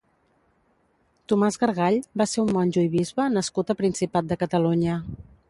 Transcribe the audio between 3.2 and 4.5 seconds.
nascut a Principat de